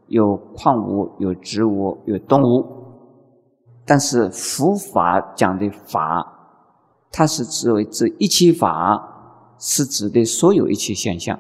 [0.09, 2.67] 有矿物、有植物、有动物。
[3.87, 6.27] 但是佛法讲的法，
[7.13, 11.39] 它是指为指一切法，是指的所有一切现象。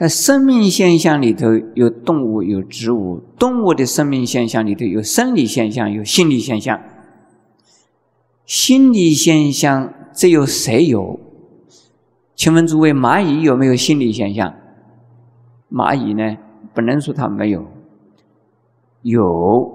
[0.00, 6.80] 在生命现象里头有动物有植物，动物的生命现象里头有生理现象有心理现象。
[8.46, 11.20] 心理现象只有谁有？
[12.34, 14.54] 请问诸位，蚂蚁有没有心理现象？
[15.70, 16.38] 蚂蚁呢，
[16.72, 17.66] 不能说它没有，
[19.02, 19.70] 有，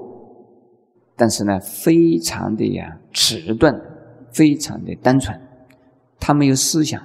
[1.16, 3.80] 但是呢，非常的呀迟钝，
[4.32, 5.40] 非常的单纯，
[6.20, 7.00] 它没有思想，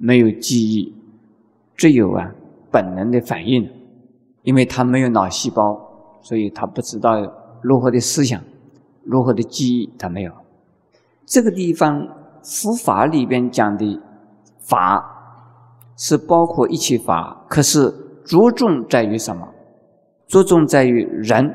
[0.00, 0.92] 没有记忆，
[1.76, 2.34] 只有啊。
[2.76, 3.66] 本能的反应，
[4.42, 5.62] 因为他没有脑细胞，
[6.20, 7.14] 所以他不知道
[7.62, 8.38] 如何的思想，
[9.02, 10.30] 如何的记忆，他没有。
[11.24, 12.06] 这个地方
[12.42, 13.98] 佛法里边讲的
[14.60, 15.02] 法
[15.96, 17.90] 是包括一切法，可是
[18.26, 19.48] 着重在于什么？
[20.28, 21.50] 着重在于人，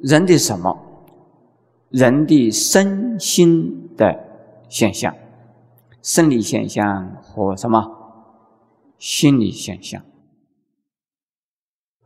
[0.00, 0.76] 人的什么？
[1.88, 4.14] 人的身心的
[4.68, 5.14] 现象，
[6.02, 6.84] 生理现象
[7.22, 7.99] 和什么？
[9.00, 10.02] 心理现象，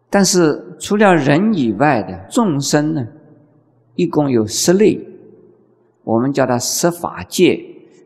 [0.08, 3.04] 但是除了人以外的众生呢，
[3.96, 5.04] 一共有十类，
[6.04, 7.60] 我们叫它十法界。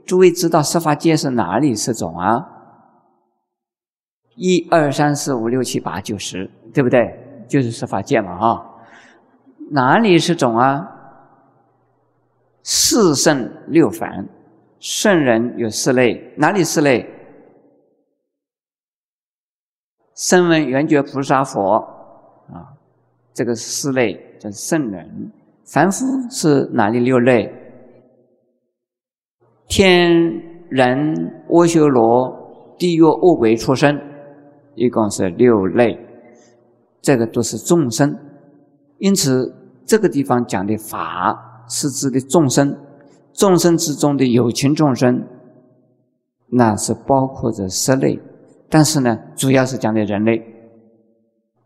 [0.07, 2.49] 诸位知道十法界是哪里十种啊？
[4.37, 7.15] 一二三四五六七八九十，对不对？
[7.47, 8.75] 就是十法界嘛，哈。
[9.71, 10.89] 哪里是种啊？
[12.63, 14.27] 四圣六凡，
[14.81, 17.07] 圣人有四类，哪里四类？
[20.19, 21.77] 声闻缘觉菩萨佛
[22.53, 22.75] 啊，
[23.33, 25.31] 这个四类叫圣人。
[25.65, 27.49] 凡夫是哪里六类？
[29.69, 30.11] 天
[30.71, 31.15] 人
[31.49, 33.97] 阿修罗地狱恶鬼畜生，
[34.75, 35.97] 一共是六类。
[37.01, 38.19] 这个都是众生，
[38.99, 39.55] 因此
[39.87, 42.77] 这个地方讲的法是指的众生，
[43.33, 45.23] 众生之中的有情众生，
[46.49, 48.19] 那是包括着十类。
[48.69, 50.43] 但是呢，主要是讲的人类，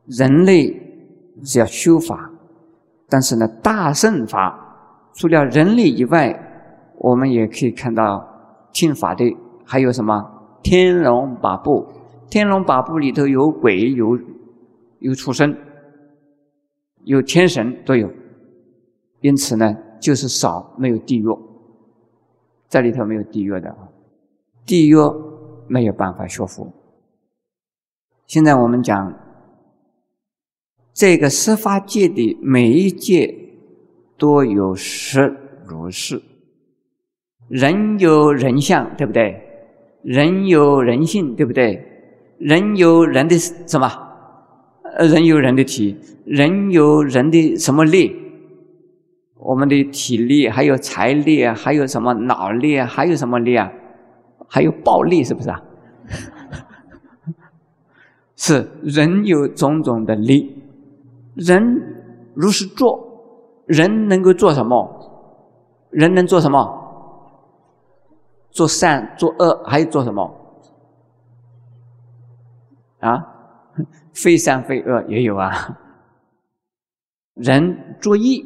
[0.07, 0.73] 人类
[1.43, 2.31] 是要修法，
[3.09, 6.33] 但是呢，大圣法除了人类以外，
[6.99, 8.25] 我们也可以看到
[8.73, 9.25] 听法的
[9.65, 10.23] 还有什么
[10.63, 11.87] 天龙八部。
[12.31, 14.19] 天龙八部里头有鬼，有
[15.01, 15.55] 有畜生，
[17.05, 18.09] 有天神都有。
[19.21, 21.27] 因此呢，就是少没有地狱，
[22.69, 23.77] 这里头没有地狱的，
[24.65, 24.97] 地狱
[25.69, 26.73] 没有办法学佛。
[28.27, 29.15] 现在我们讲
[30.95, 33.35] 这个十法界的每一界
[34.17, 35.35] 都有十
[35.67, 36.23] 如是，
[37.49, 39.43] 人有人相，对不对？
[40.03, 41.85] 人有人性，对不对？
[42.39, 43.89] 人有人的什么？
[44.97, 48.17] 呃，人有人的体，人有人的什么力？
[49.37, 53.73] 我们的体力，还有财力，还有什么脑力，还有什么力啊？
[54.49, 55.63] 还有暴力，是不是啊？
[58.45, 60.61] 是人有种种的力，
[61.37, 61.63] 人
[62.35, 62.99] 如是做，
[63.67, 65.47] 人能够做什么？
[65.91, 66.59] 人能做什么？
[68.51, 70.29] 做善，做恶，还有做什么？
[72.99, 73.25] 啊，
[74.13, 75.79] 非善非恶也有啊。
[77.35, 78.45] 人作义，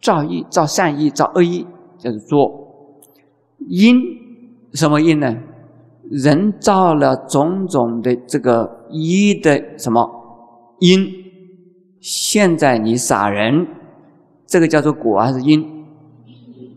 [0.00, 1.66] 造义，造善意，造恶义，
[1.98, 2.96] 就是做
[3.66, 4.00] 因。
[4.74, 5.34] 什么因呢？
[6.10, 10.08] 人造了种种的这个一的什么
[10.80, 11.06] 因？
[12.00, 13.66] 现在你杀人，
[14.46, 15.84] 这个叫做果还是因？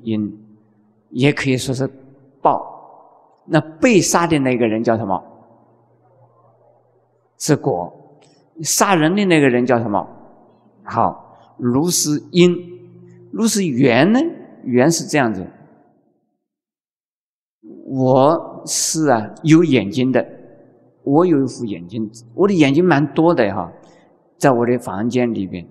[0.03, 0.37] 因，
[1.11, 1.87] 也可以说是
[2.41, 2.67] 报。
[3.45, 5.23] 那被杀的那个人叫什么？
[7.37, 7.91] 是果，
[8.63, 10.07] 杀人的那个人叫什么？
[10.83, 12.55] 好，如是因，
[13.31, 14.19] 如是缘呢？
[14.63, 15.45] 缘是这样子。
[17.85, 20.25] 我是啊，有眼睛的，
[21.03, 23.71] 我有一副眼睛，我的眼睛蛮多的哈，
[24.37, 25.65] 在我的房间里边。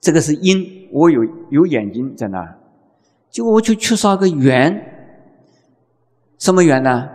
[0.00, 2.56] 这个是因，我有有眼睛在那儿，
[3.30, 4.80] 结果我就缺少个缘，
[6.38, 7.08] 什么缘呢？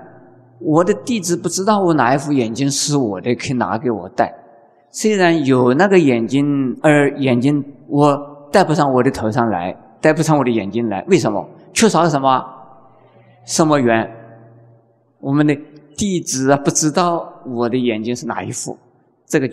[0.60, 4.34] 我的弟子不知道我哪一副眼镜是我的，可以拿给我戴。
[4.90, 11.04] 虽然有那个眼睛，而眼睛我戴不上我的头上来，戴不上我的眼睛来。
[11.08, 11.48] 为什么？
[11.74, 12.44] 缺少什么？
[13.46, 14.08] 什么缘？
[15.22, 15.56] 我们的
[15.96, 18.78] 弟子啊，不知道我的眼睛是哪一副，
[19.26, 19.50] 这个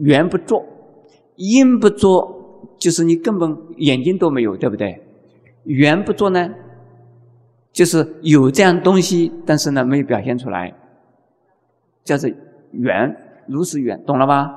[0.00, 0.62] 缘不做，
[1.36, 5.00] 因不做，就是你根本眼睛都没有，对不对？
[5.64, 6.52] 缘不做呢？
[7.72, 10.74] 就是有这样东西，但是呢没有表现出来，
[12.04, 12.28] 叫做
[12.72, 13.16] 缘，
[13.46, 14.50] 如是缘，懂了吧？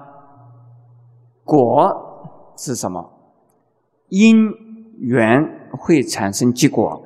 [1.44, 3.08] 果是什么？
[4.10, 4.52] 因
[4.98, 7.05] 缘会产生结果，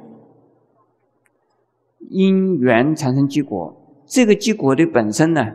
[2.09, 3.73] 因缘产生结果，
[4.05, 5.45] 这个结果的本身呢，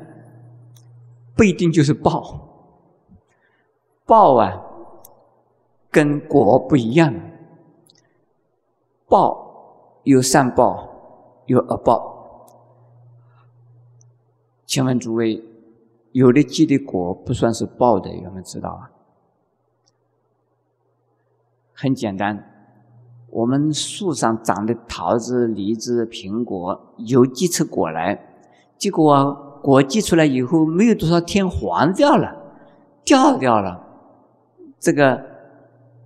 [1.36, 2.72] 不一定就是报，
[4.06, 4.64] 报啊，
[5.90, 7.14] 跟果不一样，
[9.06, 9.42] 报。
[10.04, 10.86] 有善报，
[11.46, 12.46] 有恶报。
[14.66, 15.42] 请问诸位，
[16.12, 18.90] 有的结的果不算是报的，有没有知道啊？
[21.72, 22.53] 很简单，
[23.34, 28.16] 我们树上长的桃子、梨子、苹果，有结出果来，
[28.78, 32.32] 结果果寄出来以后，没有多少天黄掉了，
[33.04, 33.84] 掉掉了。
[34.78, 35.20] 这个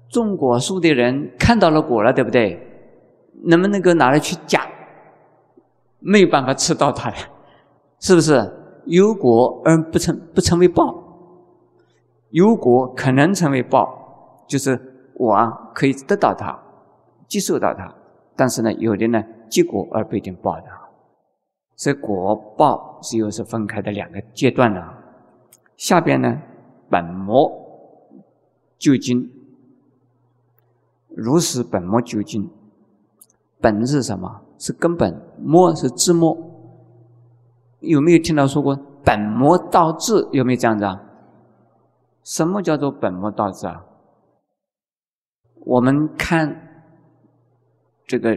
[0.09, 2.67] 种果树的人看到了果了，对不对？
[3.45, 4.63] 能不能够拿来去夹？
[5.99, 7.17] 没有办法吃到它了，
[8.01, 8.55] 是不是？
[8.87, 10.95] 有果而不成不成为报，
[12.31, 14.81] 有果可能成为报，就是
[15.13, 15.37] 我
[15.75, 16.59] 可以得到它，
[17.29, 17.95] 接受到它。
[18.35, 20.67] 但是呢，有的呢结果而不一定报的，
[21.77, 24.83] 所以果报是又是分开的两个阶段的。
[25.77, 26.41] 下边呢，
[26.89, 27.53] 本末
[28.79, 29.31] 究竟，
[31.09, 32.51] 如是本末究竟。
[33.61, 34.43] 本是什么？
[34.57, 35.21] 是根本。
[35.41, 36.37] 末是自末。
[37.81, 40.29] 有没有听到说过本末倒置？
[40.31, 41.03] 有没有这样子啊？
[42.23, 43.85] 什么叫做本末倒置啊？
[45.67, 46.68] 我们看
[48.09, 48.37] 这个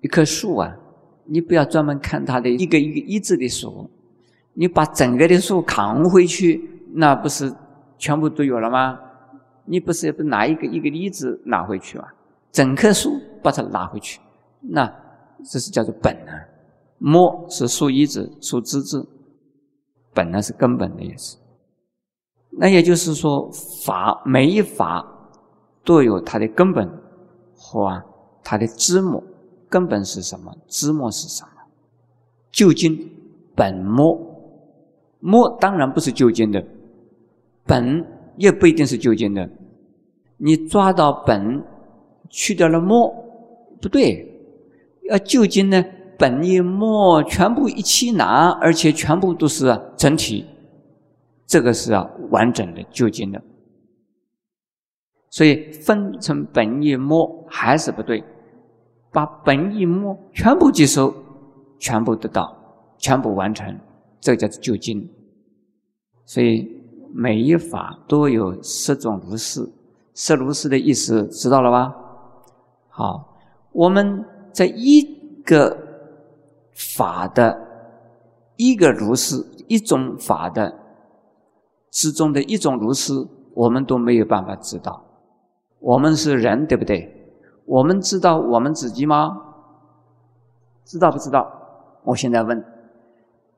[0.00, 0.74] 一棵树啊，
[1.26, 3.90] 你不要专门看它的一个一个一字的树，
[4.54, 7.52] 你把整个的树扛回去，那不是
[7.98, 8.98] 全部都有了吗？
[9.64, 12.04] 你不是也不拿一个一个例子拿回去吗？
[12.52, 14.20] 整棵树把它拿回去，
[14.60, 14.86] 那
[15.44, 16.32] 这是叫做本呢。
[16.98, 19.06] 末是树一子、树枝子，
[20.14, 21.36] 本呢是根本的意思。
[22.52, 23.50] 那也就是说，
[23.84, 25.04] 法每一法
[25.84, 26.88] 都有它的根本
[27.66, 28.02] 和
[28.44, 29.22] 它的枝末。
[29.68, 30.56] 根本是什么？
[30.68, 31.50] 枝末是什么？
[32.52, 33.10] 究竟
[33.54, 34.16] 本末，
[35.18, 36.64] 末当然不是究竟的，
[37.64, 38.06] 本
[38.36, 39.50] 也不一定是究竟的。
[40.36, 41.60] 你抓到本，
[42.30, 43.12] 去掉了末，
[43.82, 44.32] 不对。
[45.10, 45.84] 要究竟呢，
[46.16, 50.46] 本与末全部一起拿，而且全部都是整体，
[51.44, 53.42] 这个是啊完整的究竟的。
[55.28, 58.22] 所以分成本意末还是不对，
[59.12, 61.12] 把本意末全部接收，
[61.78, 62.56] 全部得到，
[62.96, 63.78] 全部完成，
[64.20, 65.08] 这叫做究竟。
[66.24, 66.68] 所以
[67.12, 69.68] 每一法都有十种如是，
[70.14, 71.94] 十如是的意思知道了吧？
[72.88, 73.36] 好，
[73.72, 75.02] 我们在一
[75.44, 75.76] 个
[76.72, 77.60] 法的
[78.56, 79.36] 一个如是，
[79.68, 80.74] 一种法的
[81.90, 83.12] 之中的一种如是，
[83.54, 85.02] 我们都没有办法知道。
[85.80, 87.12] 我们是人，对不对？
[87.64, 89.42] 我们知道我们自己吗？
[90.84, 91.50] 知道不知道？
[92.04, 92.64] 我现在问：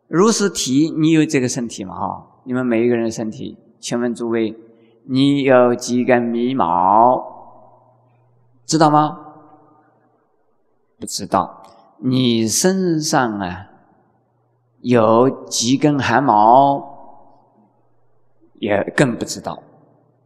[0.07, 1.95] 如是提，你有这个身体吗？
[1.95, 2.27] 哈？
[2.45, 4.57] 你们每一个人身体，请问诸位，
[5.05, 7.23] 你有几根眉毛？
[8.64, 9.19] 知道吗？
[10.99, 11.62] 不知道。
[11.99, 13.66] 你身上啊
[14.81, 16.97] 有几根汗毛？
[18.55, 19.62] 也更不知道。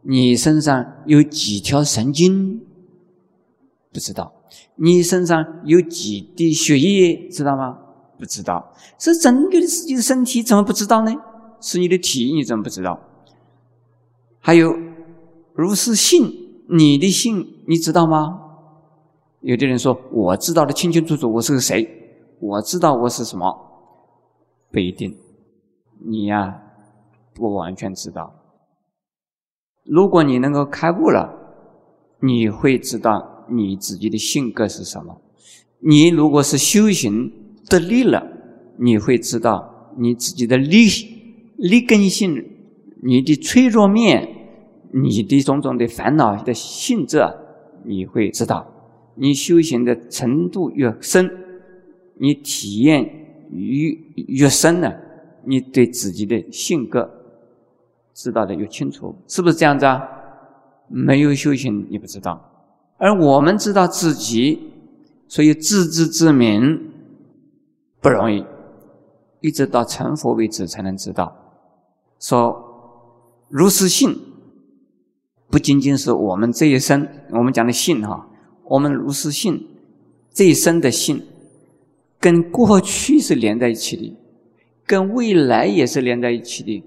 [0.02, 2.60] 你身上有几条神经？
[3.92, 4.32] 不知道。
[4.76, 7.28] 你身上有几滴血液？
[7.28, 7.78] 知道吗？
[8.18, 8.72] 不知道。
[8.98, 11.12] 是整个的自己的身体，怎么不知道呢？
[11.60, 12.98] 是你的体，你怎么不知道？
[14.40, 14.76] 还有，
[15.54, 16.32] 如是性，
[16.68, 18.40] 你的性你知道吗？
[19.40, 21.88] 有的人说我知道的清清楚楚，我是个谁？
[22.40, 23.56] 我知道我是什么？
[24.72, 25.16] 不一定，
[26.04, 26.60] 你呀
[27.34, 28.34] 不完全知道。
[29.84, 31.32] 如果你能够开悟了，
[32.20, 35.20] 你会知道你自己的性格是什么。
[35.80, 37.32] 你如果是修行
[37.68, 38.24] 得力了，
[38.78, 40.86] 你会知道你自己的力。
[41.56, 42.44] 力根性，
[43.02, 44.28] 你的脆弱面，
[44.92, 47.22] 你的种种的烦恼的性质，
[47.84, 48.66] 你会知道。
[49.14, 51.30] 你修行的程度越深，
[52.18, 53.04] 你体验
[53.52, 54.92] 越越深了，
[55.44, 57.08] 你对自己的性格
[58.22, 60.00] 知道的越清楚，是不是这样子啊？
[60.88, 62.40] 没有修行你不知道，
[62.98, 64.70] 而我们知道自己，
[65.26, 66.92] 所以自知之明
[68.00, 68.44] 不容易，
[69.40, 71.34] 一直到成佛为止才能知道。
[72.20, 72.54] 说
[73.48, 74.16] 如是性，
[75.50, 78.28] 不仅仅是我们这一生，我们讲的性哈，
[78.64, 79.66] 我们如是性
[80.30, 81.20] 这一生的性，
[82.20, 84.16] 跟过去是连在一起的，
[84.86, 86.84] 跟未来也是连在一起的。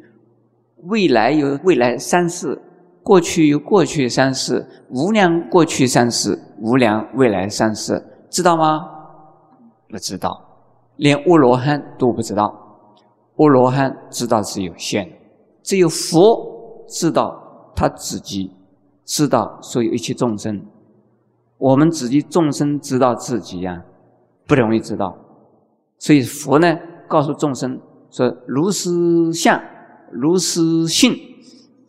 [0.85, 2.59] 未来有未来三世，
[3.03, 8.85] 过去有过去三世，无量过去三世，无量未来三世，知道吗？
[9.89, 10.39] 不知道，
[10.97, 12.53] 连阿罗汉都不知道，
[13.37, 15.15] 阿罗汉知道是有限的。
[15.63, 18.51] 只有佛知道他自己，
[19.03, 20.61] 知道所有一切众生。
[21.57, 23.81] 我们自己众生知道自己呀，
[24.45, 25.17] 不容易知道。
[25.97, 26.77] 所以佛呢，
[27.07, 27.79] 告诉众生
[28.11, 29.59] 说：如是相，
[30.11, 31.15] 如是性，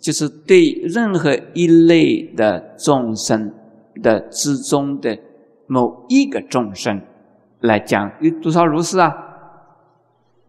[0.01, 3.53] 就是对任何一类的众生
[4.03, 5.19] 的之中的
[5.67, 7.01] 某一个众生
[7.61, 9.15] 来讲，有多少如是啊？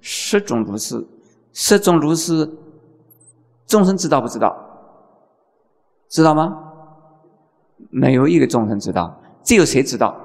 [0.02, 1.06] 十种如是，
[1.54, 2.50] 十种如是。
[3.66, 4.56] 众生知道不知道？
[6.08, 6.64] 知道吗？
[7.90, 10.16] 没有一个众生知道，只有谁知道？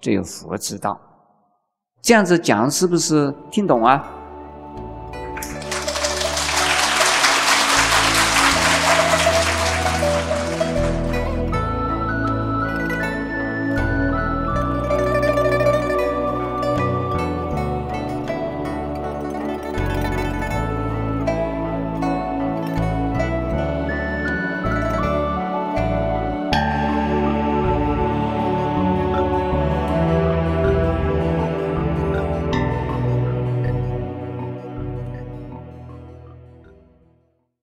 [0.00, 1.00] 只有佛知道。
[2.00, 4.04] 这样子讲是不是听懂啊？